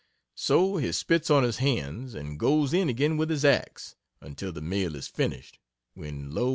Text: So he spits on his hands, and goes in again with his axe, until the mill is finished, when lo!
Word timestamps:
So 0.33 0.77
he 0.77 0.91
spits 0.93 1.29
on 1.29 1.43
his 1.43 1.57
hands, 1.57 2.15
and 2.15 2.39
goes 2.39 2.73
in 2.73 2.89
again 2.89 3.17
with 3.17 3.29
his 3.29 3.45
axe, 3.45 3.95
until 4.19 4.51
the 4.51 4.59
mill 4.59 4.95
is 4.95 5.07
finished, 5.07 5.59
when 5.93 6.31
lo! 6.31 6.49